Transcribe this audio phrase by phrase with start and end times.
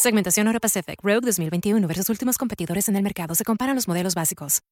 [0.00, 3.34] Segmentación Euro Pacific Rogue 2021 versus últimos competidores en el mercado.
[3.34, 4.62] Se comparan los modelos básicos.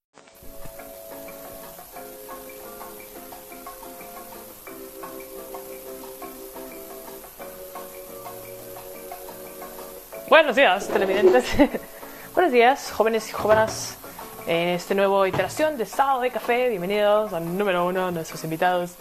[10.30, 11.44] Buenos días, televidentes.
[12.34, 13.98] Buenos días, jóvenes y jóvenes.
[14.46, 18.92] En este nuevo iteración de Sábado de Café, bienvenidos al número uno, nuestros invitados.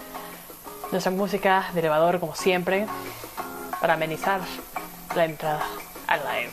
[0.92, 2.86] Nuestra música de elevador, como siempre,
[3.80, 4.42] para amenizar
[5.16, 5.64] la entrada
[6.08, 6.52] al live.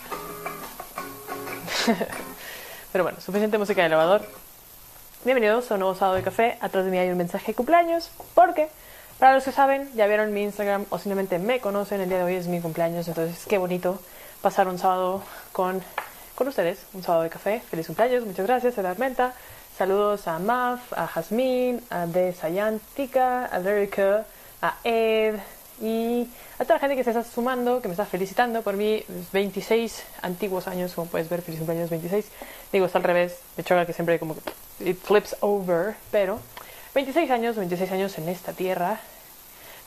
[2.93, 4.23] Pero bueno, suficiente música de elevador.
[5.25, 6.59] Bienvenidos a un nuevo sábado de café.
[6.61, 8.11] Atrás de mí hay un mensaje de cumpleaños.
[8.35, 8.69] Porque,
[9.19, 12.25] para los que saben, ya vieron mi Instagram o simplemente me conocen, el día de
[12.25, 13.09] hoy es mi cumpleaños.
[13.09, 14.01] Entonces, qué bonito
[14.43, 15.83] pasar un sábado con,
[16.35, 16.85] con ustedes.
[16.93, 17.61] Un sábado de café.
[17.61, 18.25] Feliz cumpleaños.
[18.25, 19.35] Muchas gracias, Edad Menta.
[19.79, 24.25] Saludos a Maf, a Jasmine, a Desayantica, a Verica,
[24.63, 25.37] a Ed
[25.81, 29.05] y a toda la gente que se está sumando, que me está felicitando por mis
[29.33, 32.27] 26 antiguos años, como puedes ver, feliz cumpleaños 26.
[32.73, 34.37] Digo, está al revés, me choca que siempre como
[34.81, 36.41] it flips over, pero
[36.95, 39.01] 26 años, 26 años en esta tierra.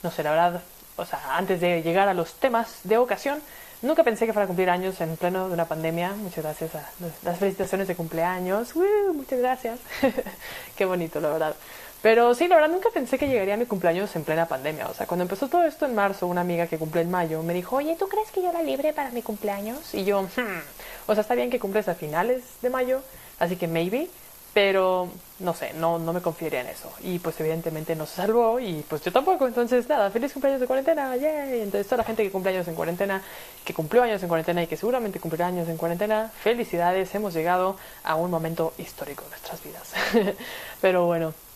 [0.02, 0.62] No sé, la verdad,
[0.96, 3.40] o sea, antes de llegar a los temas de ocasión,
[3.82, 6.12] nunca pensé que fuera a cumplir años en pleno de una pandemia.
[6.12, 6.88] Muchas gracias a
[7.22, 8.74] las felicitaciones de cumpleaños.
[9.14, 9.80] muchas gracias.
[10.76, 11.54] Qué bonito, la verdad.
[12.00, 14.86] Pero sí, la verdad nunca pensé que llegaría a mi cumpleaños en plena pandemia.
[14.88, 17.54] O sea, cuando empezó todo esto en marzo, una amiga que cumple en mayo me
[17.54, 19.94] dijo, oye, ¿tú crees que yo era libre para mi cumpleaños?
[19.94, 20.62] Y yo, hmm.
[21.06, 23.02] o sea, está bien que cumples a finales de mayo,
[23.40, 24.08] así que maybe,
[24.54, 25.08] pero
[25.40, 26.92] no sé, no, no me confiaría en eso.
[27.02, 29.48] Y pues evidentemente no se salvó y pues yo tampoco.
[29.48, 31.62] Entonces, nada, feliz cumpleaños de cuarentena, yay.
[31.62, 33.22] Entonces, toda la gente que cumple años en cuarentena,
[33.64, 37.76] que cumplió años en cuarentena y que seguramente cumplirá años en cuarentena, felicidades, hemos llegado
[38.04, 39.92] a un momento histórico en nuestras vidas.
[40.80, 41.47] pero bueno.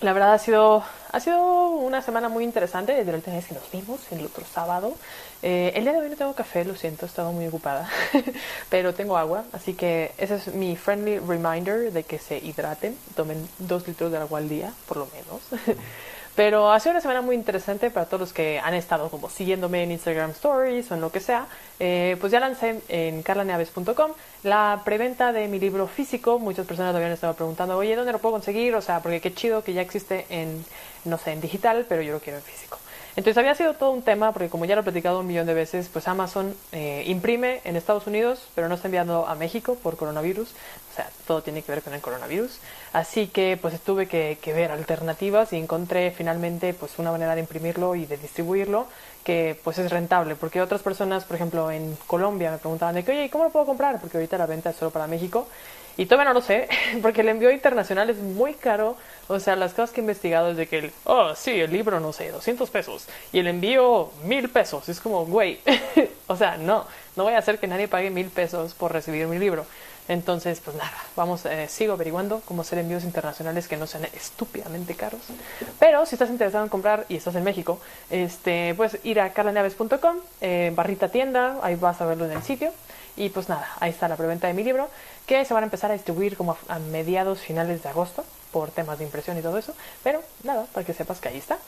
[0.00, 3.54] La verdad ha sido, ha sido una semana muy interesante desde la última vez que
[3.54, 4.94] nos vimos, el otro sábado.
[5.42, 7.88] Eh, el día de hoy no tengo café, lo siento, he estado muy ocupada,
[8.70, 13.48] pero tengo agua, así que ese es mi friendly reminder de que se hidraten, tomen
[13.58, 15.76] dos litros de agua al día, por lo menos.
[16.38, 19.82] Pero ha sido una semana muy interesante para todos los que han estado como siguiéndome
[19.82, 21.48] en Instagram Stories o en lo que sea.
[21.80, 24.12] Eh, pues ya lancé en carlaneaves.com
[24.44, 26.38] la preventa de mi libro físico.
[26.38, 28.72] Muchas personas me habían estado preguntando, oye, ¿dónde lo puedo conseguir?
[28.76, 30.64] O sea, porque qué chido que ya existe en,
[31.04, 32.78] no sé, en digital, pero yo lo quiero en físico.
[33.18, 35.52] Entonces había sido todo un tema porque como ya lo he platicado un millón de
[35.52, 39.96] veces, pues Amazon eh, imprime en Estados Unidos, pero no está enviando a México por
[39.96, 40.50] coronavirus.
[40.50, 42.60] O sea, todo tiene que ver con el coronavirus.
[42.92, 47.96] Así que pues tuve que, ver alternativas y encontré finalmente pues una manera de imprimirlo
[47.96, 48.86] y de distribuirlo
[49.24, 50.36] que pues es rentable.
[50.36, 53.66] Porque otras personas, por ejemplo en Colombia, me preguntaban de que, oye, ¿cómo lo puedo
[53.66, 54.00] comprar?
[54.00, 55.48] Porque ahorita la venta es solo para México.
[55.98, 56.68] Y todavía no lo sé,
[57.02, 58.96] porque el envío internacional es muy caro.
[59.26, 62.00] O sea, las cosas que he investigado es de que, el, oh, sí, el libro,
[62.00, 63.06] no sé, 200 pesos.
[63.32, 64.88] Y el envío, mil pesos.
[64.88, 65.58] Es como, güey,
[66.28, 69.38] o sea, no, no voy a hacer que nadie pague mil pesos por recibir mi
[69.38, 69.66] libro.
[70.06, 74.94] Entonces, pues nada, vamos, eh, sigo averiguando cómo hacer envíos internacionales que no sean estúpidamente
[74.94, 75.20] caros.
[75.78, 80.16] Pero si estás interesado en comprar y estás en México, este, puedes ir a carlaneaves.com,
[80.40, 82.72] eh, barrita tienda, ahí vas a verlo en el sitio.
[83.18, 84.88] Y pues nada, ahí está la preventa de mi libro,
[85.28, 88.98] que se van a empezar a distribuir como a, mediados, finales de agosto, por temas
[88.98, 89.74] de impresión y todo eso.
[90.02, 91.58] Pero nada, para que sepas que ahí está.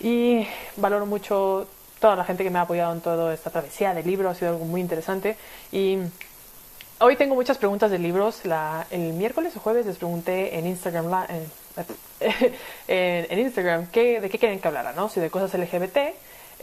[0.00, 0.46] Y
[0.78, 1.68] valoro mucho
[2.00, 4.52] toda la gente que me ha apoyado en toda esta travesía del libro, ha sido
[4.52, 5.36] algo muy interesante.
[5.70, 5.98] Y
[7.00, 8.46] hoy tengo muchas preguntas de libros.
[8.46, 11.26] La, el miércoles o jueves les pregunté en Instagram,
[12.88, 15.10] en, Instagram qué, de qué quieren que hablara, ¿no?
[15.10, 15.98] Si de cosas LGBT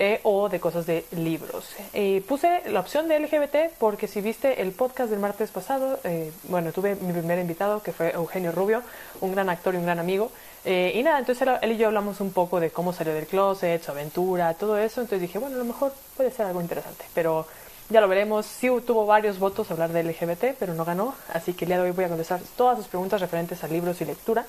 [0.02, 1.76] eh, o de cosas de libros.
[1.92, 6.32] Eh, puse la opción de LGBT porque si viste el podcast del martes pasado, eh,
[6.44, 8.82] bueno, tuve mi primer invitado que fue Eugenio Rubio,
[9.20, 10.32] un gran actor y un gran amigo.
[10.64, 13.92] y nada, entonces él y yo hablamos un poco de cómo salió del closet, su
[13.92, 15.02] aventura, todo eso.
[15.02, 17.46] Entonces dije, bueno, a lo mejor puede ser algo interesante, pero
[17.90, 18.46] ya lo veremos.
[18.46, 21.14] Sí tuvo varios votos hablar de LGBT, pero no ganó.
[21.34, 24.00] Así que el día de hoy voy a contestar todas sus preguntas referentes a libros
[24.00, 24.46] y lectura.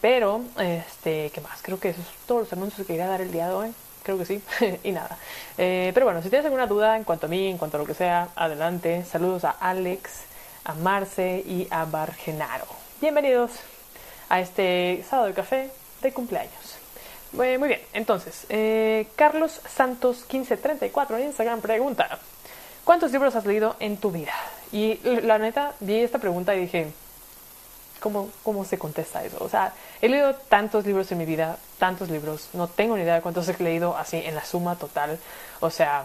[0.00, 1.62] pero, este, ¿qué más?
[1.62, 4.18] Creo que esos son todos los anuncios que quería dar el día de hoy creo
[4.18, 4.42] que sí,
[4.84, 5.16] y nada.
[5.58, 7.86] Eh, pero bueno, si tienes alguna duda en cuanto a mí, en cuanto a lo
[7.86, 9.04] que sea, adelante.
[9.04, 10.22] Saludos a Alex,
[10.64, 12.66] a Marce y a Bargenaro.
[13.00, 13.52] Bienvenidos
[14.28, 15.70] a este sábado de café
[16.00, 16.78] de cumpleaños.
[17.32, 22.18] muy bien, entonces, eh, Carlos Santos 1534 en Instagram pregunta,
[22.84, 24.34] ¿cuántos libros has leído en tu vida?
[24.72, 26.92] Y la neta, vi esta pregunta y dije,
[28.02, 29.38] cómo, cómo se contesta eso.
[29.40, 29.72] O sea,
[30.02, 33.48] he leído tantos libros en mi vida, tantos libros, no tengo ni idea de cuántos
[33.48, 35.18] he leído así en la suma total.
[35.60, 36.04] O sea,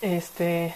[0.00, 0.74] este,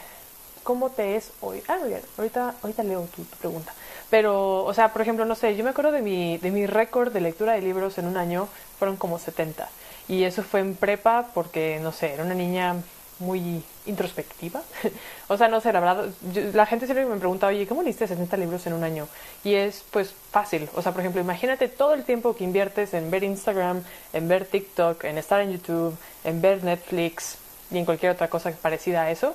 [0.63, 1.63] ¿cómo te es hoy?
[1.67, 3.73] Ah, bien, ahorita, ahorita leo tu, tu pregunta.
[4.11, 7.13] Pero, o sea, por ejemplo, no sé, yo me acuerdo de mi, de mi récord
[7.13, 8.49] de lectura de libros en un año,
[8.79, 9.69] fueron como 70.
[10.09, 12.77] Y eso fue en prepa porque, no sé, era una niña
[13.19, 14.63] muy introspectiva.
[15.29, 16.09] o sea, no sé, la verdad,
[16.53, 19.09] la gente siempre me pregunta, oye, ¿cómo leíste 60 libros en un año?
[19.45, 20.69] Y es pues fácil.
[20.75, 23.83] O sea, por ejemplo, imagínate todo el tiempo que inviertes en ver Instagram,
[24.13, 27.39] en ver TikTok, en estar en YouTube, en ver Netflix
[27.71, 29.35] y en cualquier otra cosa parecida a eso.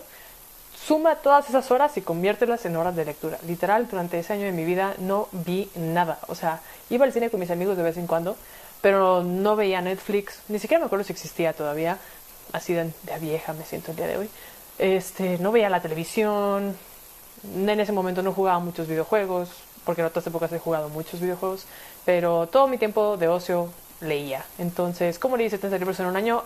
[0.86, 3.38] Suma todas esas horas y conviértelas en horas de lectura.
[3.48, 6.20] Literal, durante ese año de mi vida no vi nada.
[6.28, 6.60] O sea,
[6.90, 8.36] iba al cine con mis amigos de vez en cuando,
[8.82, 10.42] pero no veía Netflix.
[10.50, 12.00] Ni siquiera me acuerdo si existía todavía.
[12.52, 14.30] Así de, de vieja me siento el día de hoy.
[14.78, 16.76] Este, no veía la televisión.
[17.56, 19.50] En ese momento no jugaba muchos videojuegos,
[19.86, 21.66] porque en otras épocas he jugado muchos videojuegos.
[22.06, 23.70] Pero todo mi tiempo de ocio
[24.02, 24.46] leía.
[24.58, 26.44] Entonces, ¿cómo leí 70 libros en un año?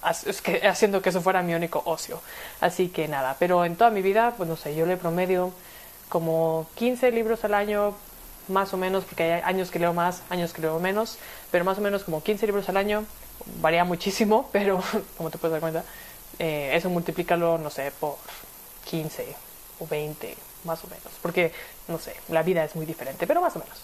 [0.00, 2.20] haciendo que eso fuera mi único ocio.
[2.60, 5.52] Así que nada, pero en toda mi vida, pues no sé, yo le promedio
[6.08, 7.94] como 15 libros al año,
[8.48, 11.18] más o menos, porque hay años que leo más, años que leo menos,
[11.50, 13.04] pero más o menos como 15 libros al año,
[13.60, 14.82] varía muchísimo, pero
[15.16, 15.84] como te puedes dar cuenta,
[16.38, 18.16] eh, eso multiplícalo, no sé, por
[18.84, 19.34] 15
[19.80, 21.52] o 20, más o menos, porque,
[21.88, 23.78] no sé, la vida es muy diferente, pero más o menos.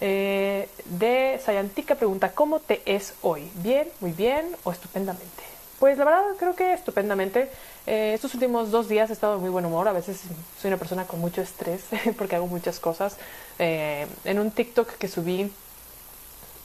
[0.00, 3.50] Eh, de Sayantica pregunta, ¿cómo te es hoy?
[3.56, 5.58] ¿Bien, muy bien o estupendamente?
[5.78, 7.48] Pues la verdad creo que estupendamente.
[7.86, 9.86] Eh, estos últimos dos días he estado de muy buen humor.
[9.86, 10.22] A veces
[10.60, 11.82] soy una persona con mucho estrés
[12.18, 13.16] porque hago muchas cosas.
[13.58, 15.52] Eh, en un TikTok que subí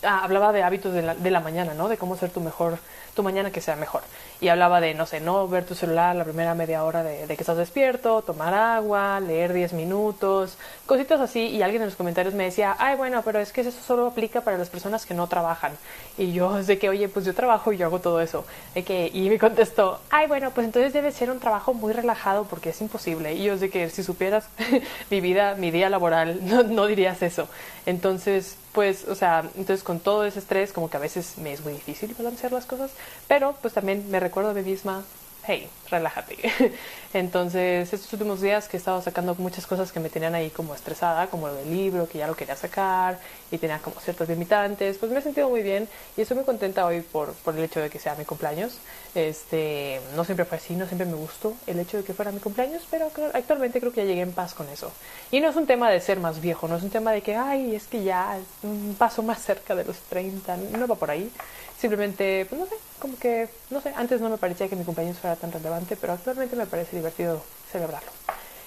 [0.04, 1.88] ah, hablaba de hábitos de la, de la, mañana, ¿no?
[1.88, 2.78] De cómo ser tu mejor,
[3.16, 4.02] tu mañana que sea mejor.
[4.44, 7.36] Y hablaba de, no sé, no ver tu celular la primera media hora de, de
[7.38, 11.48] que estás despierto, tomar agua, leer 10 minutos, cositas así.
[11.48, 14.42] Y alguien en los comentarios me decía, ay, bueno, pero es que eso solo aplica
[14.42, 15.72] para las personas que no trabajan.
[16.18, 18.44] Y yo, de que, oye, pues yo trabajo y yo hago todo eso.
[18.76, 22.44] De que, y me contestó, ay, bueno, pues entonces debe ser un trabajo muy relajado
[22.44, 23.36] porque es imposible.
[23.36, 24.50] Y yo, de que si supieras
[25.10, 27.48] mi vida, mi día laboral, no, no dirías eso.
[27.86, 31.64] Entonces, pues, o sea, entonces con todo ese estrés, como que a veces me es
[31.64, 32.92] muy difícil balancear las cosas,
[33.28, 35.04] pero pues también me recuerdo a mí misma,
[35.46, 36.38] hey, relájate.
[37.14, 40.74] Entonces, estos últimos días que he estado sacando muchas cosas que me tenían ahí como
[40.74, 43.20] estresada, como lo del libro, que ya lo quería sacar
[43.52, 45.88] y tenía como ciertos limitantes, pues me he sentido muy bien
[46.18, 48.80] y estoy muy contenta hoy por, por el hecho de que sea mi cumpleaños.
[49.16, 52.40] Este, no siempre fue así, no siempre me gustó el hecho de que fuera mi
[52.40, 54.92] cumpleaños, pero actualmente creo que ya llegué en paz con eso.
[55.32, 57.36] Y no es un tema de ser más viejo, no es un tema de que,
[57.36, 61.32] ay, es que ya un paso más cerca de los 30, no va por ahí.
[61.78, 65.20] Simplemente, pues no sé, como que, no sé, antes no me parecía que mi cumpleaños
[65.20, 68.12] fuera tan relevante, pero actualmente me parece divertido celebrarlo.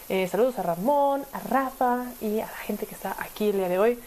[0.08, 3.68] Eh, saludos a Ramón, a Rafa y a la gente que está aquí el día
[3.68, 3.98] de hoy.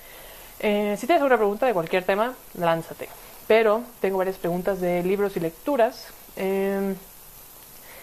[0.62, 3.10] Eh, si tienes alguna pregunta de cualquier tema, lánzate.
[3.48, 6.08] Pero tengo varias preguntas de libros y lecturas.
[6.40, 6.96] Eh,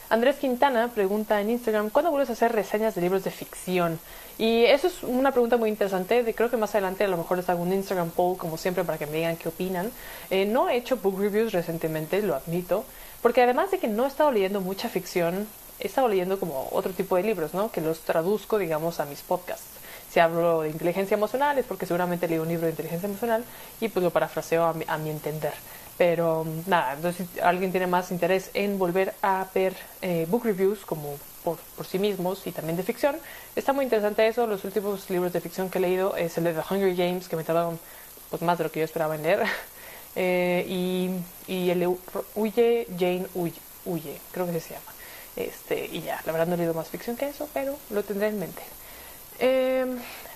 [0.08, 3.98] Andrés Quintana pregunta en Instagram, ¿cuándo vuelves a hacer reseñas de libros de ficción?
[4.38, 6.22] Y eso es una pregunta muy interesante.
[6.22, 8.84] De, creo que más adelante a lo mejor les hago un Instagram poll, como siempre,
[8.84, 9.90] para que me digan qué opinan.
[10.30, 12.84] Eh, no he hecho book reviews recientemente, lo admito,
[13.20, 15.48] porque además de que no he estado leyendo mucha ficción,
[15.80, 17.72] he estado leyendo como otro tipo de libros, ¿no?
[17.72, 19.66] Que los traduzco, digamos, a mis podcasts.
[20.12, 23.44] Si hablo de inteligencia emocional es porque seguramente leí un libro de inteligencia emocional
[23.80, 25.52] y pues lo parafraseo a mi, a mi entender.
[25.98, 30.84] Pero nada, entonces si alguien tiene más interés en volver a ver eh, book reviews
[30.84, 33.16] como por, por, sí mismos y también de ficción,
[33.54, 34.46] está muy interesante eso.
[34.46, 37.36] Los últimos libros de ficción que he leído es el de The Hunger Games, que
[37.36, 37.78] me tardaron
[38.30, 39.44] pues, más de lo que yo esperaba en leer.
[40.16, 41.10] eh, y,
[41.46, 41.96] y, el de
[42.34, 44.92] Huye, Jane Huye, Huye, creo que se llama.
[45.36, 48.28] Este, y ya, la verdad no he leído más ficción que eso, pero lo tendré
[48.28, 48.62] en mente.
[49.38, 49.86] Eh,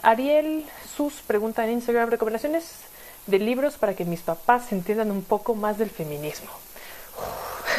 [0.03, 2.71] Ariel Sus pregunta en Instagram, recomendaciones
[3.27, 6.51] de libros para que mis papás entiendan un poco más del feminismo.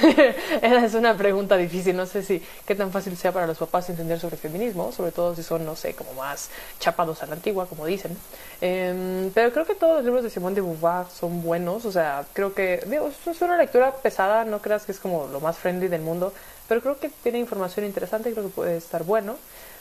[0.62, 3.90] Esa es una pregunta difícil, no sé si qué tan fácil sea para los papás
[3.90, 7.68] entender sobre feminismo, sobre todo si son, no sé, como más chapados a la antigua,
[7.68, 8.18] como dicen.
[8.62, 12.26] Eh, pero creo que todos los libros de Simone de Beauvoir son buenos, o sea,
[12.34, 15.88] creo que, digo, es una lectura pesada, no creas que es como lo más friendly
[15.88, 16.34] del mundo,
[16.68, 19.38] pero creo que tiene información interesante, creo que puede estar bueno,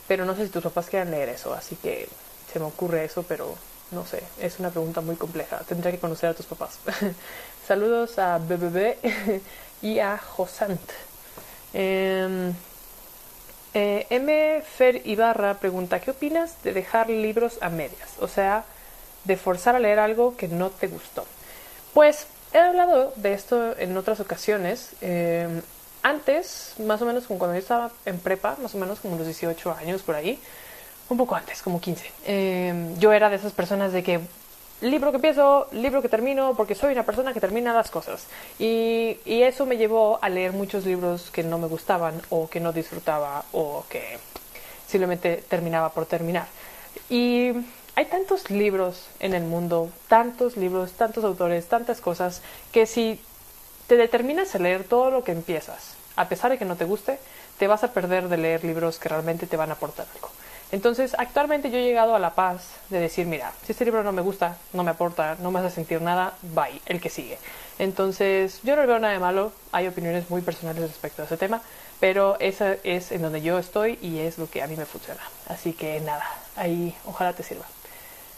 [0.09, 2.09] pero no sé si tus papás quieran leer eso, así que
[2.53, 3.55] se me ocurre eso, pero
[3.91, 5.59] no sé, es una pregunta muy compleja.
[5.69, 6.79] Tendría que conocer a tus papás.
[7.67, 8.97] Saludos a BBB
[9.83, 10.81] y a Josant.
[11.73, 12.53] Eh,
[13.73, 14.63] eh, M.
[14.63, 18.11] Fer Ibarra pregunta, ¿qué opinas de dejar libros a medias?
[18.21, 18.65] O sea,
[19.25, 21.25] de forzar a leer algo que no te gustó.
[21.95, 24.91] Pues he hablado de esto en otras ocasiones.
[25.01, 25.61] Eh,
[26.03, 29.27] antes, más o menos como cuando yo estaba en prepa, más o menos como los
[29.27, 30.41] 18 años por ahí,
[31.11, 32.11] un poco antes, como 15.
[32.27, 34.21] Eh, yo era de esas personas de que
[34.81, 38.27] libro que empiezo, libro que termino, porque soy una persona que termina las cosas.
[38.59, 42.61] Y, y, eso me llevó a leer muchos libros que no me gustaban o que
[42.61, 44.19] no disfrutaba o que
[44.87, 46.47] simplemente terminaba por terminar.
[47.09, 47.53] Y
[47.95, 53.21] hay tantos libros en el mundo, tantos libros, tantos autores, tantas cosas, que si
[53.87, 57.19] te determinas a leer todo lo que empiezas, a pesar de que no te guste,
[57.59, 60.31] te vas a perder de leer libros que realmente te van a aportar algo.
[60.73, 64.13] Entonces, actualmente yo he llegado a la paz de decir, mira, si este libro no
[64.13, 67.39] me gusta, no me aporta, no me hace sentir nada, bye, el que sigue.
[67.79, 71.61] Entonces, yo no veo nada de malo, hay opiniones muy personales respecto a ese tema,
[71.99, 75.21] pero esa es en donde yo estoy y es lo que a mí me funciona.
[75.49, 76.25] Así que nada,
[76.57, 77.65] ahí ojalá te sirva.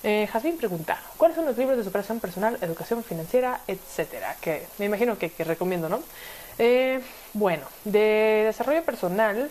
[0.04, 4.36] Eh, Jasmine pregunta, ¿cuáles son los libros de superación personal, educación financiera, etcétera?
[4.40, 6.02] Que me imagino que, recomiendo, ¿no?
[6.58, 7.00] Eh,
[7.34, 9.48] bueno, de desarrollo personal,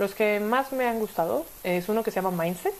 [0.00, 2.74] los que más me han gustado es uno que se llama Mindset.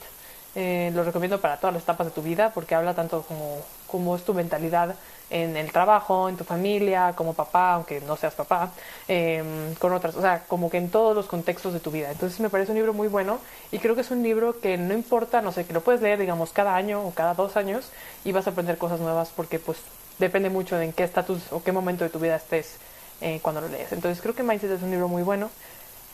[0.55, 4.17] Eh, lo recomiendo para todas las etapas de tu vida porque habla tanto como cómo
[4.17, 4.95] es tu mentalidad
[5.29, 8.71] en el trabajo, en tu familia, como papá, aunque no seas papá,
[9.07, 12.11] em, con otras, o sea, como que en todos los contextos de tu vida.
[12.11, 13.39] Entonces me parece un libro muy bueno
[13.71, 16.19] y creo que es un libro que no importa, no sé, que lo puedes leer,
[16.19, 17.91] digamos, cada año o cada dos años
[18.25, 19.77] y vas a aprender cosas nuevas porque pues
[20.17, 22.77] depende mucho de en qué estatus o qué momento de tu vida estés
[23.21, 23.91] eh, cuando lo lees.
[23.91, 25.51] Entonces creo que Mindset es un libro muy bueno.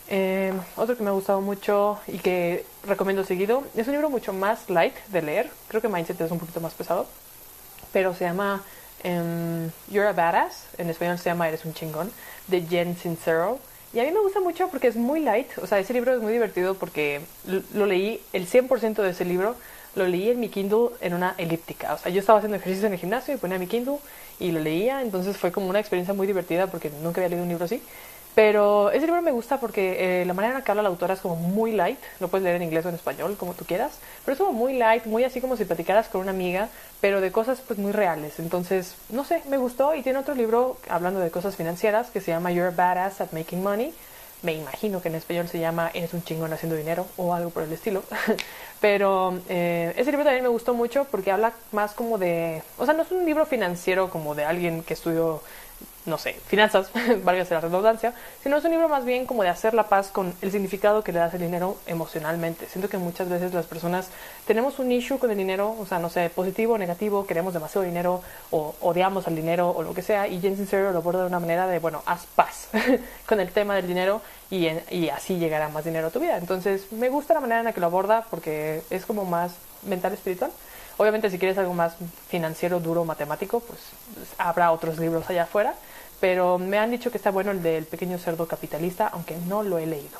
[0.09, 4.33] Eh, otro que me ha gustado mucho y que recomiendo seguido es un libro mucho
[4.33, 5.49] más light de leer.
[5.67, 7.07] Creo que Mindset es un poquito más pesado,
[7.91, 8.63] pero se llama
[9.03, 10.67] um, You're a Badass.
[10.77, 12.11] En español se llama Eres un chingón,
[12.47, 13.59] de Jen Sincero.
[13.93, 15.49] Y a mí me gusta mucho porque es muy light.
[15.61, 17.21] O sea, ese libro es muy divertido porque
[17.73, 19.55] lo leí, el 100% de ese libro
[19.95, 21.93] lo leí en mi Kindle en una elíptica.
[21.93, 23.97] O sea, yo estaba haciendo ejercicio en el gimnasio y ponía mi Kindle
[24.39, 25.01] y lo leía.
[25.01, 27.81] Entonces fue como una experiencia muy divertida porque nunca había leído un libro así.
[28.37, 31.15] Pero ese libro me gusta porque eh, la manera en la que habla la autora
[31.15, 33.97] es como muy light, lo puedes leer en inglés o en español, como tú quieras,
[34.23, 36.69] pero es como muy light, muy así como si platicaras con una amiga,
[37.01, 38.37] pero de cosas pues muy reales.
[38.37, 42.29] Entonces, no sé, me gustó y tiene otro libro hablando de cosas financieras que se
[42.29, 43.91] llama You're a Badass at Making Money.
[44.43, 47.63] Me imagino que en español se llama Eres un chingón haciendo dinero o algo por
[47.63, 48.03] el estilo.
[48.79, 52.61] pero eh, ese libro también me gustó mucho porque habla más como de...
[52.77, 55.41] O sea, no es un libro financiero como de alguien que estudió
[56.07, 56.89] no sé, finanzas,
[57.23, 60.33] válgase la redundancia, sino es un libro más bien como de hacer la paz con
[60.41, 62.67] el significado que le das el dinero emocionalmente.
[62.67, 64.07] Siento que muchas veces las personas
[64.45, 67.85] tenemos un issue con el dinero, o sea, no sé, positivo o negativo, queremos demasiado
[67.85, 68.21] dinero
[68.51, 71.39] o odiamos al dinero o lo que sea, y Jen Sincero lo aborda de una
[71.39, 72.69] manera de, bueno, haz paz
[73.27, 76.37] con el tema del dinero y, y así llegará más dinero a tu vida.
[76.37, 79.51] Entonces, me gusta la manera en la que lo aborda porque es como más
[79.83, 80.51] mental espiritual.
[80.97, 81.93] Obviamente si quieres algo más
[82.27, 83.79] financiero, duro, matemático, pues
[84.39, 85.75] habrá otros libros allá afuera
[86.19, 89.77] pero me han dicho que está bueno el del pequeño cerdo capitalista, aunque no lo
[89.77, 90.19] he leído.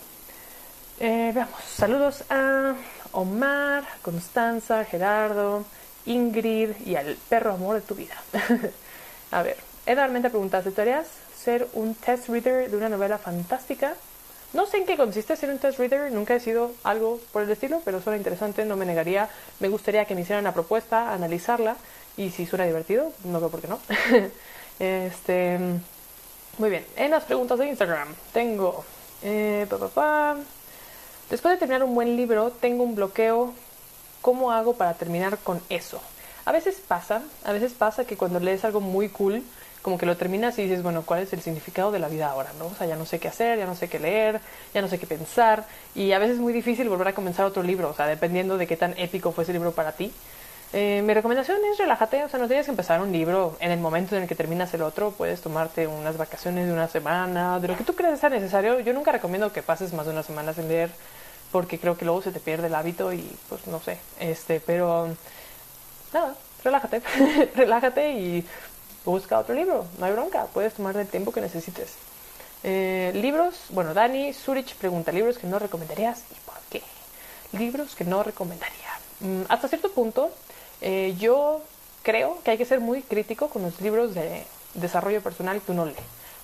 [1.00, 2.76] Eh, veamos, saludos a
[3.12, 5.64] Omar, Constanza, Gerardo,
[6.06, 8.16] Ingrid y al perro amor de tu vida.
[9.32, 13.94] a ver, Eda Armenta pregunta, ¿aceptarías ser un test reader de una novela fantástica?
[14.54, 17.50] No sé en qué consiste ser un test reader, nunca he sido algo por el
[17.50, 19.30] estilo, pero suena interesante, no me negaría.
[19.60, 21.76] Me gustaría que me hicieran la propuesta, analizarla,
[22.16, 23.80] y si suena divertido, no veo por qué no.
[24.80, 25.58] Este,
[26.58, 28.86] muy bien, en las preguntas de Instagram tengo,
[29.24, 29.68] eh,
[31.30, 33.54] después de terminar un buen libro, tengo un bloqueo.
[34.22, 36.02] ¿Cómo hago para terminar con eso?
[36.44, 39.44] A veces pasa, a veces pasa que cuando lees algo muy cool,
[39.82, 42.52] como que lo terminas y dices, bueno, ¿cuál es el significado de la vida ahora?
[42.60, 42.66] ¿no?
[42.66, 44.42] O sea, ya no sé qué hacer, ya no sé qué leer,
[44.74, 45.66] ya no sé qué pensar.
[45.96, 48.68] Y a veces es muy difícil volver a comenzar otro libro, o sea, dependiendo de
[48.68, 50.12] qué tan épico fue ese libro para ti.
[50.74, 53.80] Eh, mi recomendación es relájate, o sea, no tienes que empezar un libro en el
[53.80, 57.70] momento en el que terminas el otro, puedes tomarte unas vacaciones de una semana, de
[57.70, 58.80] lo que tú creas sea necesario.
[58.82, 60.90] Yo nunca recomiendo que pases más de una semana sin leer,
[61.52, 65.08] porque creo que luego se te pierde el hábito y pues no sé, este, pero
[66.14, 67.02] nada, relájate,
[67.56, 68.46] relájate y
[69.06, 71.96] busca otro libro, no hay bronca, puedes tomar el tiempo que necesites.
[72.64, 76.82] Eh, libros, bueno, Dani Zurich pregunta, libros que no recomendarías y por qué.
[77.54, 78.90] Libros que no recomendaría.
[79.22, 80.32] Mm, hasta cierto punto,
[80.82, 81.62] eh, yo
[82.04, 85.86] creo que hay que ser muy crítico con los libros de desarrollo personal que uno
[85.86, 85.94] lee.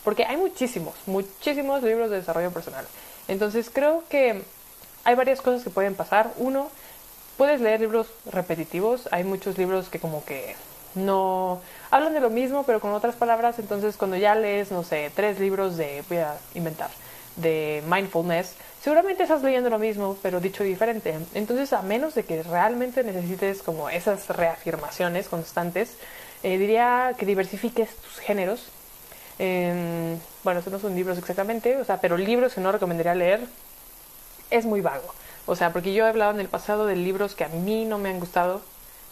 [0.04, 2.86] Porque hay muchísimos, muchísimos libros de desarrollo personal.
[3.28, 4.42] Entonces creo que
[5.06, 6.34] hay varias cosas que pueden pasar.
[6.38, 6.70] Uno,
[7.38, 9.08] puedes leer libros repetitivos.
[9.12, 10.56] Hay muchos libros que como que
[10.96, 11.62] no
[11.92, 13.60] hablan de lo mismo, pero con otras palabras.
[13.60, 16.90] Entonces cuando ya lees, no sé, tres libros de, voy a inventar,
[17.36, 21.18] de mindfulness, seguramente estás leyendo lo mismo, pero dicho diferente.
[21.34, 25.98] Entonces, a menos de que realmente necesites como esas reafirmaciones constantes,
[26.44, 28.68] eh, diría que diversifiques tus géneros.
[29.40, 33.42] Eh, bueno, estos no son libros exactamente, o sea, pero libros que no recomendaría leer
[34.50, 35.14] es muy vago.
[35.46, 37.98] O sea, porque yo he hablado en el pasado de libros que a mí no
[37.98, 38.62] me han gustado,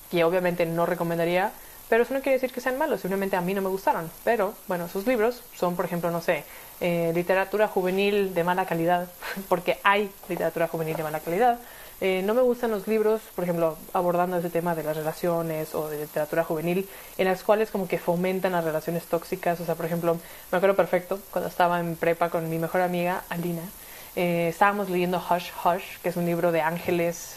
[0.10, 1.52] que obviamente no recomendaría,
[1.90, 4.10] pero eso no quiere decir que sean malos, simplemente a mí no me gustaron.
[4.24, 6.46] Pero bueno, sus libros son, por ejemplo, no sé,
[6.82, 9.08] eh, literatura juvenil de mala calidad,
[9.50, 11.60] porque hay literatura juvenil de mala calidad.
[12.02, 15.88] Eh, no me gustan los libros, por ejemplo, abordando ese tema de las relaciones o
[15.88, 19.60] de literatura juvenil, en las cuales como que fomentan las relaciones tóxicas.
[19.60, 20.18] O sea, por ejemplo,
[20.52, 23.62] me acuerdo perfecto cuando estaba en prepa con mi mejor amiga, Alina,
[24.16, 27.36] eh, estábamos leyendo Hush Hush, que es un libro de ángeles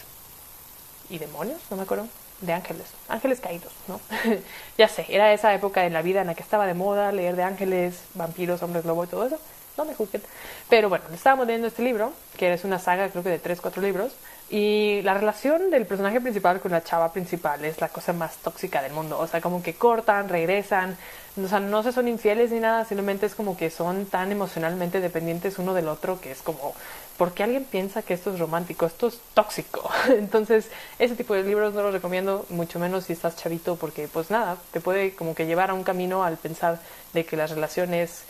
[1.11, 2.09] y demonios, no me acuerdo,
[2.41, 4.01] de ángeles, ángeles caídos, ¿no?
[4.79, 7.37] ya sé, era esa época en la vida en la que estaba de moda leer
[7.37, 9.39] de ángeles, vampiros, hombres lobo y todo eso.
[9.77, 10.23] No me juzguen.
[10.69, 13.83] Pero bueno, estábamos leyendo este libro, que es una saga, creo que de tres, cuatro
[13.83, 14.13] libros,
[14.51, 18.83] y la relación del personaje principal con la chava principal es la cosa más tóxica
[18.83, 19.19] del mundo.
[19.19, 20.97] O sea, como que cortan, regresan,
[21.37, 25.01] o sea, no se son infieles ni nada, simplemente es como que son tan emocionalmente
[25.01, 26.75] dependientes uno del otro que es como,
[27.17, 28.87] ¿por qué alguien piensa que esto es romántico?
[28.87, 29.91] Esto es tóxico.
[30.09, 34.31] Entonces, ese tipo de libros no los recomiendo, mucho menos si estás chavito, porque pues
[34.31, 36.81] nada, te puede como que llevar a un camino al pensar
[37.13, 38.25] de que las relaciones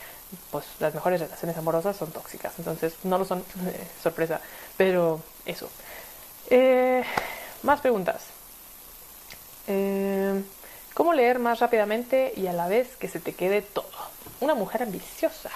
[0.50, 2.54] pues las mejores relaciones amorosas son tóxicas.
[2.58, 4.40] Entonces, no lo son, eh, sorpresa.
[4.76, 5.68] Pero eso.
[6.50, 7.02] Eh,
[7.62, 8.22] más preguntas.
[9.66, 10.42] Eh,
[10.94, 13.90] ¿Cómo leer más rápidamente y a la vez que se te quede todo?
[14.40, 15.50] Una mujer ambiciosa.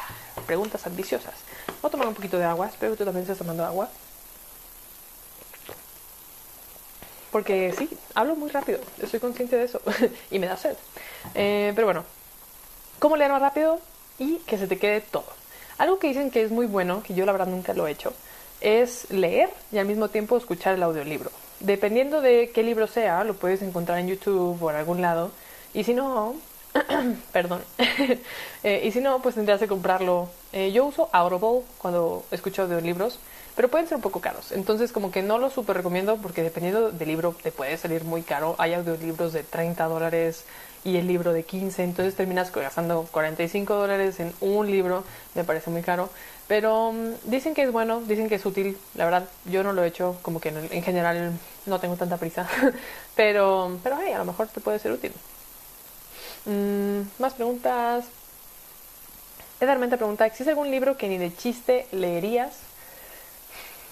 [0.47, 1.35] Preguntas ambiciosas.
[1.81, 2.67] Voy a tomar un poquito de agua.
[2.67, 3.89] Espero que tú también estés tomando agua.
[7.31, 8.81] Porque sí, hablo muy rápido.
[9.01, 9.81] Estoy consciente de eso.
[10.33, 10.77] y me da sed.
[11.37, 12.05] Eh, pero bueno.
[12.99, 13.81] ¿Cómo leer más rápido
[14.19, 15.27] y que se te quede todo?
[15.79, 18.13] Algo que dicen que es muy bueno, que yo la verdad nunca lo he hecho,
[18.61, 21.31] es leer y al mismo tiempo escuchar el audiolibro.
[21.61, 25.33] Dependiendo de qué libro sea, lo puedes encontrar en YouTube o en algún lado.
[25.75, 26.37] Y si no,
[27.33, 27.63] perdón,
[28.63, 30.29] eh, y si no, pues tendrías que comprarlo.
[30.53, 33.19] Eh, yo uso Audible cuando escucho audiolibros,
[33.57, 34.53] pero pueden ser un poco caros.
[34.53, 38.23] Entonces, como que no lo súper recomiendo porque dependiendo del libro te puede salir muy
[38.23, 38.55] caro.
[38.59, 40.45] Hay audiolibros de 30 dólares
[40.85, 45.03] y el libro de 15, entonces terminas gastando 45 dólares en un libro,
[45.35, 46.09] me parece muy caro.
[46.49, 48.77] Pero mm, dicen que es bueno, dicen que es útil.
[48.95, 52.49] La verdad, yo no lo he hecho, como que en, general no tengo tanta prisa.
[53.15, 55.13] pero, pero hey, a lo mejor te puede ser útil.
[56.47, 58.07] Mm, más preguntas.
[59.61, 62.68] Edarmente pregunta: ¿existe algún libro que ni de chiste leerías?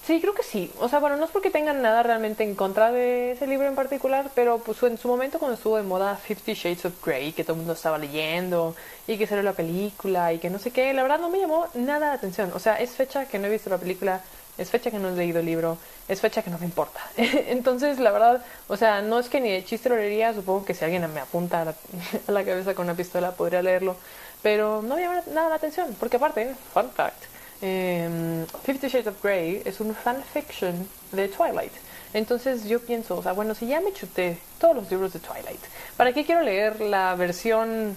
[0.07, 0.71] Sí, creo que sí.
[0.79, 3.75] O sea, bueno, no es porque tengan nada realmente en contra de ese libro en
[3.75, 7.43] particular, pero pues en su momento cuando estuvo de moda Fifty Shades of Grey, que
[7.43, 8.73] todo el mundo estaba leyendo
[9.05, 11.67] y que salió la película y que no sé qué, la verdad no me llamó
[11.73, 12.51] nada la atención.
[12.55, 14.21] O sea, es fecha que no he visto la película,
[14.57, 17.01] es fecha que no he leído el libro, es fecha que no me importa.
[17.17, 20.73] Entonces, la verdad, o sea, no es que ni de chiste lo leería, supongo que
[20.73, 21.75] si alguien me apunta a la,
[22.29, 23.97] la cabeza con una pistola podría leerlo,
[24.41, 27.25] pero no me llama nada la atención, porque aparte, fun fact,
[27.61, 31.73] eh, Fifty Shades of Grey es un fanfiction de Twilight.
[32.13, 35.61] Entonces yo pienso, o sea, bueno, si ya me chuté todos los libros de Twilight,
[35.97, 37.95] ¿para qué quiero leer la versión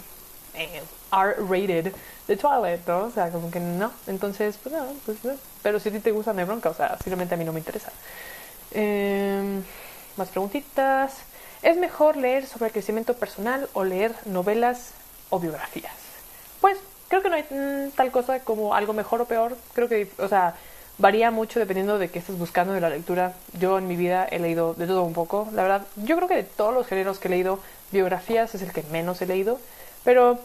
[0.55, 1.93] eh, R-rated
[2.27, 3.05] de Twilight, no?
[3.05, 3.93] O sea, como que no.
[4.07, 5.35] Entonces, pues no, pues no.
[5.63, 7.61] Pero si a ti te gusta, no bronca, o sea, simplemente a mí no me
[7.61, 7.93] interesa.
[8.73, 9.61] Eh,
[10.17, 11.15] más preguntitas.
[11.63, 14.93] ¿Es mejor leer sobre crecimiento personal o leer novelas
[15.29, 15.93] o biografías?
[16.61, 16.79] Pues
[17.11, 19.57] creo que no hay mm, tal cosa como algo mejor o peor.
[19.75, 20.55] Creo que, o sea,
[20.97, 23.35] varía mucho dependiendo de qué estés buscando de la lectura.
[23.59, 25.49] Yo en mi vida he leído de todo un poco.
[25.53, 27.59] La verdad, yo creo que de todos los géneros que he leído,
[27.91, 29.59] biografías es el que menos he leído.
[30.05, 30.39] Pero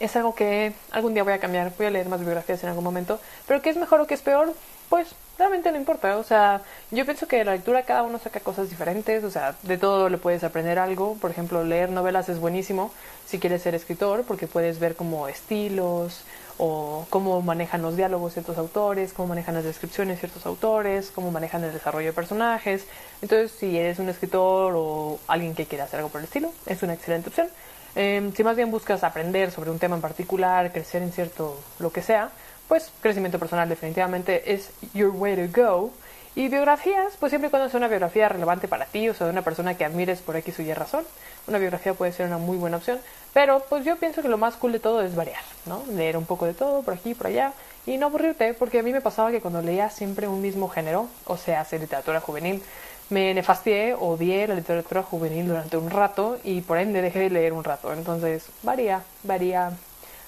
[0.00, 1.70] es algo que algún día voy a cambiar.
[1.76, 3.20] Voy a leer más biografías en algún momento.
[3.46, 4.54] Pero qué es mejor o qué es peor,
[4.88, 6.16] pues realmente no importa.
[6.16, 9.24] O sea, yo pienso que de la lectura cada uno saca cosas diferentes.
[9.24, 11.16] O sea, de todo le puedes aprender algo.
[11.16, 12.92] Por ejemplo, leer novelas es buenísimo
[13.26, 16.24] si quieres ser escritor porque puedes ver como estilos
[16.58, 21.62] o cómo manejan los diálogos ciertos autores, cómo manejan las descripciones ciertos autores, cómo manejan
[21.64, 22.86] el desarrollo de personajes.
[23.20, 26.82] Entonces, si eres un escritor o alguien que quiera hacer algo por el estilo, es
[26.82, 27.48] una excelente opción.
[27.94, 31.90] Eh, si más bien buscas aprender sobre un tema en particular, crecer en cierto lo
[31.90, 32.30] que sea,
[32.68, 35.90] pues crecimiento personal definitivamente es your way to go.
[36.34, 39.32] Y biografías, pues siempre y cuando sea una biografía relevante para ti, o sea, de
[39.32, 41.04] una persona que admires por X o Y razón,
[41.46, 42.98] una biografía puede ser una muy buena opción.
[43.32, 45.82] Pero pues yo pienso que lo más cool de todo es variar, ¿no?
[45.92, 47.54] Leer un poco de todo, por aquí, por allá,
[47.86, 51.08] y no aburrirte, porque a mí me pasaba que cuando leía siempre un mismo género,
[51.24, 52.62] o sea, hacer literatura juvenil,
[53.08, 57.54] me nefastié, odié la literatura juvenil durante un rato y por ende dejé de leer
[57.54, 57.92] un rato.
[57.94, 59.72] Entonces, varía, varía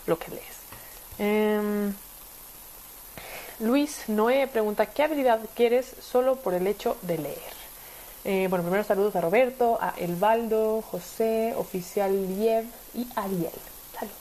[0.07, 0.59] lo que lees.
[1.19, 1.91] Eh,
[3.61, 7.59] Luis Noé pregunta, ¿qué habilidad quieres solo por el hecho de leer?
[8.25, 13.51] Eh, bueno, primero saludos a Roberto, a Elbaldo, José, Oficial Liev y Ariel.
[13.93, 14.17] Saludos.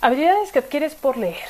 [0.00, 1.48] Habilidades que adquieres por leer.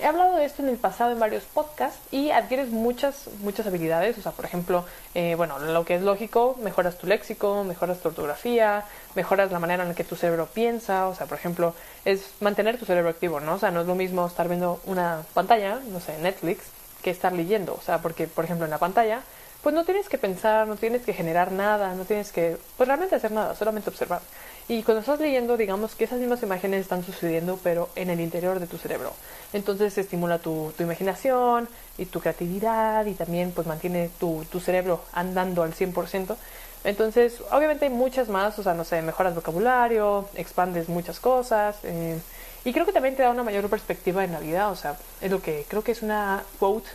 [0.00, 4.16] he hablado de esto en el pasado en varios podcasts y adquieres muchas, muchas habilidades.
[4.16, 8.10] O sea, por ejemplo, eh, bueno, lo que es lógico, mejoras tu léxico, mejoras tu
[8.10, 11.08] ortografía, mejoras la manera en la que tu cerebro piensa.
[11.08, 13.54] O sea, por ejemplo, es mantener tu cerebro activo, ¿no?
[13.54, 16.64] O sea, no es lo mismo estar viendo una pantalla, no sé, Netflix,
[17.02, 17.74] que estar leyendo.
[17.74, 19.22] O sea, porque, por ejemplo, en la pantalla,
[19.62, 23.14] pues no tienes que pensar, no tienes que generar nada, no tienes que, pues realmente
[23.14, 24.20] hacer nada, solamente observar.
[24.68, 28.58] Y cuando estás leyendo, digamos que esas mismas imágenes están sucediendo, pero en el interior
[28.58, 29.12] de tu cerebro.
[29.52, 35.62] Entonces estimula tu, imaginación y tu creatividad y también pues mantiene tu, tu cerebro andando
[35.62, 36.36] al 100%.
[36.84, 41.76] Entonces, obviamente hay muchas más, o sea, no sé, mejoras vocabulario, expandes muchas cosas.
[41.84, 42.18] Eh,
[42.64, 45.30] y creo que también te da una mayor perspectiva en la vida, o sea, es
[45.30, 46.88] lo que creo que es una quote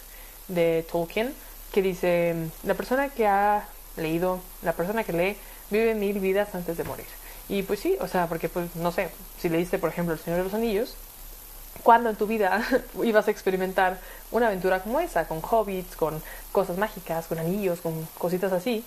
[0.48, 1.34] de Tolkien
[1.72, 5.38] que dice, la persona que ha leído, la persona que lee,
[5.70, 7.06] vive mil vidas antes de morir.
[7.50, 10.40] Y pues sí, o sea, porque pues no sé, si leíste por ejemplo El Señor
[10.40, 10.96] de los Anillos,
[11.84, 12.66] ¿cuándo en tu vida
[13.04, 14.00] ibas a experimentar
[14.32, 18.84] una aventura como esa, con hobbits, con cosas mágicas, con anillos, con cositas así?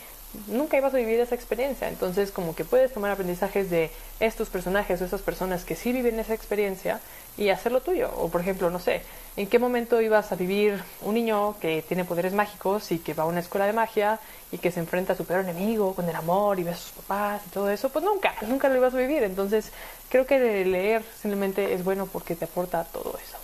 [0.46, 1.88] nunca ibas a vivir esa experiencia.
[1.88, 6.18] Entonces, como que puedes tomar aprendizajes de estos personajes o estas personas que sí viven
[6.20, 7.00] esa experiencia
[7.36, 8.10] y hacerlo tuyo.
[8.16, 9.02] O, por ejemplo, no sé,
[9.36, 13.24] ¿en qué momento ibas a vivir un niño que tiene poderes mágicos y que va
[13.24, 14.20] a una escuela de magia
[14.52, 16.92] y que se enfrenta a su peor enemigo con el amor y ve a sus
[16.92, 17.88] papás y todo eso?
[17.90, 19.22] Pues nunca, nunca lo ibas a vivir.
[19.22, 19.72] Entonces,
[20.08, 23.39] creo que leer simplemente es bueno porque te aporta todo eso.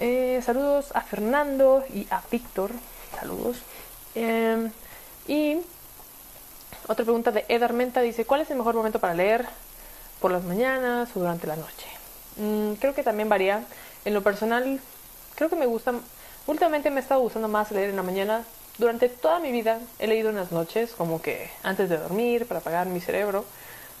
[0.00, 2.70] Eh, saludos a Fernando y a Víctor.
[3.18, 3.56] Saludos.
[4.14, 4.70] Em,
[5.26, 5.58] y
[6.86, 9.46] otra pregunta de Ed Armenta dice, ¿cuál es el mejor momento para leer?
[10.20, 11.86] ¿Por las mañanas o durante la noche?
[12.36, 13.64] Mm, creo que también varía.
[14.04, 14.80] En lo personal,
[15.34, 15.92] creo que me gusta,
[16.46, 18.44] últimamente me he estado gustando más leer en la mañana.
[18.78, 22.60] Durante toda mi vida he leído en las noches, como que antes de dormir, para
[22.60, 23.44] apagar mi cerebro.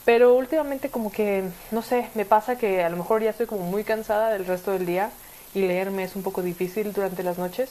[0.04, 3.64] Pero últimamente como que, no sé, me pasa que a lo mejor ya estoy como
[3.64, 5.10] muy cansada del resto del día
[5.58, 7.70] y leerme es un poco difícil durante las noches.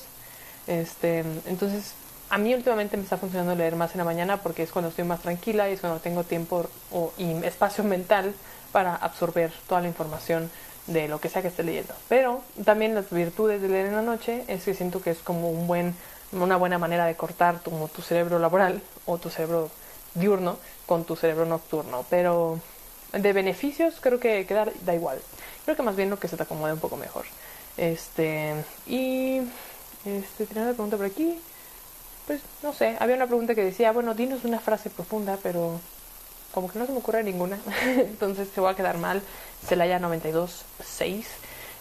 [0.68, 1.94] Este, entonces
[2.30, 5.06] a mí últimamente me está funcionando leer más en la mañana porque es cuando estoy
[5.06, 8.34] más tranquila y es cuando tengo tiempo o, y espacio mental
[8.72, 10.52] para absorber toda la información
[10.88, 11.94] de lo que sea que esté leyendo.
[12.10, 15.50] Pero también las virtudes de leer en la noche es que siento que es como
[15.50, 15.96] un buen,
[16.34, 19.70] una buena manera de cortar tu, tu cerebro laboral o tu cerebro
[20.16, 22.06] diurno con tu cerebro nocturno.
[22.10, 22.60] Pero
[23.14, 25.20] de beneficios creo que queda, da igual.
[25.64, 27.26] Creo que más bien lo que se te acomode un poco mejor.
[27.78, 29.42] Este, y
[30.06, 31.40] este, tenía una pregunta por aquí
[32.28, 35.80] pues no sé, había una pregunta que decía, bueno, dinos una frase profunda, pero
[36.54, 39.22] como que no se me ocurre ninguna, entonces se va a quedar mal,
[39.66, 41.24] Celaya 92.6.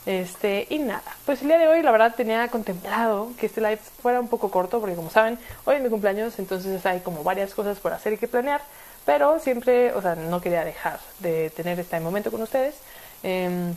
[0.06, 3.80] Este, y nada, pues el día de hoy la verdad tenía contemplado que este live
[4.00, 7.52] fuera un poco corto, porque como saben, hoy es mi cumpleaños, entonces hay como varias
[7.52, 8.60] cosas por hacer y que planear,
[9.04, 12.76] pero siempre, o sea, no quería dejar de tener este momento con ustedes.
[13.24, 13.74] Em,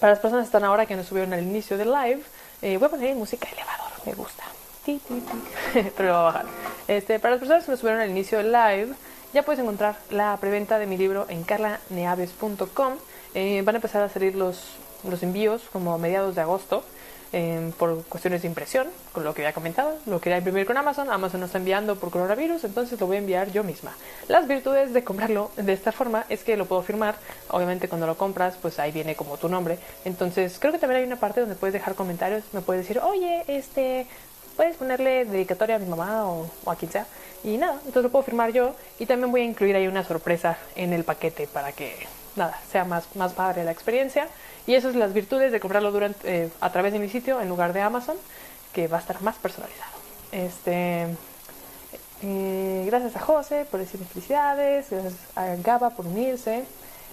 [0.00, 2.22] para las personas que están ahora que nos subieron al inicio del live,
[2.62, 4.44] eh, voy a poner música elevador, me gusta.
[5.96, 6.46] pero lo va a bajar.
[6.86, 8.94] Este, para las personas que me subieron al inicio del live,
[9.34, 12.94] ya puedes encontrar la preventa de mi libro en carlaneaves.com.
[13.34, 14.76] Eh, van a empezar a salir los,
[15.08, 16.82] los envíos como mediados de agosto.
[17.30, 21.10] Eh, por cuestiones de impresión, con lo que había comentado, lo quería imprimir con Amazon,
[21.10, 23.94] Amazon no está enviando por coronavirus, entonces lo voy a enviar yo misma.
[24.28, 27.16] Las virtudes de comprarlo de esta forma es que lo puedo firmar,
[27.50, 31.06] obviamente cuando lo compras, pues ahí viene como tu nombre, entonces creo que también hay
[31.06, 34.06] una parte donde puedes dejar comentarios, me puedes decir, oye, este,
[34.56, 37.06] puedes ponerle dedicatoria a mi mamá o, a quien sea.
[37.44, 40.56] Y nada, entonces lo puedo firmar yo y también voy a incluir ahí una sorpresa
[40.76, 41.94] en el paquete para que
[42.38, 44.28] nada, sea más, más padre la experiencia.
[44.66, 47.48] Y esas son las virtudes de comprarlo durante, eh, a través de mi sitio en
[47.48, 48.16] lugar de Amazon,
[48.72, 49.92] que va a estar más personalizado.
[50.32, 51.06] Este,
[52.22, 56.64] eh, gracias a José por decirme felicidades, gracias a Gaba por unirse.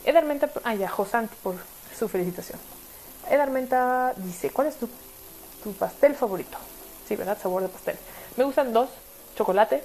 [0.03, 1.55] Edarmenta, ah ya, Josant por
[1.97, 2.59] su felicitación.
[3.29, 4.89] Edarmenta dice, ¿cuál es tu,
[5.63, 6.57] tu pastel favorito?
[7.07, 7.37] Sí, ¿verdad?
[7.41, 7.95] Sabor de pastel.
[8.35, 8.89] Me gustan dos.
[9.35, 9.83] Chocolate.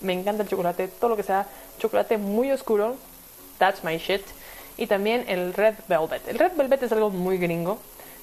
[0.00, 0.88] Me encanta el chocolate.
[0.88, 1.46] Todo lo que sea
[1.78, 2.96] chocolate muy oscuro.
[3.58, 4.22] That's my shit.
[4.80, 6.26] Y también el Red Velvet.
[6.26, 7.78] El Red Velvet es algo muy gringo.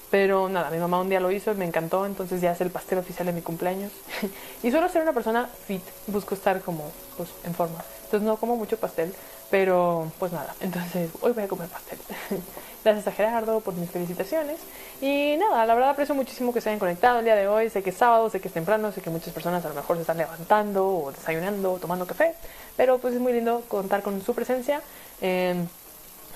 [0.10, 2.06] Pero nada, mi mamá un día lo hizo y me encantó.
[2.06, 3.92] Entonces ya es el pastel oficial de mi cumpleaños.
[4.64, 5.84] y suelo ser una persona fit.
[6.08, 7.84] Busco estar como pues, en forma.
[8.06, 9.14] Entonces no como mucho pastel.
[9.50, 12.00] Pero pues nada, entonces hoy voy a comer pastel.
[12.84, 14.60] Gracias a Gerardo por mis felicitaciones.
[15.00, 17.70] Y nada, la verdad aprecio muchísimo que se hayan conectado el día de hoy.
[17.70, 19.96] Sé que es sábado, sé que es temprano, sé que muchas personas a lo mejor
[19.96, 22.34] se están levantando o desayunando o tomando café.
[22.76, 24.82] Pero pues es muy lindo contar con su presencia.
[25.22, 25.56] Eh,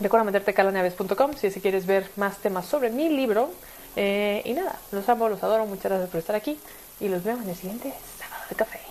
[0.01, 3.51] recuerda meterte a calaneaves.com si quieres ver más temas sobre mi libro.
[3.95, 5.65] Eh, y nada, los amo, los adoro.
[5.65, 6.59] Muchas gracias por estar aquí.
[6.99, 8.90] Y los veo en el siguiente sábado de café.